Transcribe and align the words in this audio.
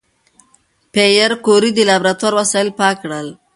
پېیر 0.93 1.31
کوري 1.45 1.71
د 1.75 1.79
لابراتوار 1.89 2.33
وسایل 2.39 2.69
پاک 2.79 2.95
کړل. 3.03 3.27